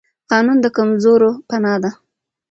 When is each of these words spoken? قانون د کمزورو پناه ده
قانون 0.31 0.57
د 0.61 0.65
کمزورو 0.77 1.29
پناه 1.49 1.77
ده 1.83 1.91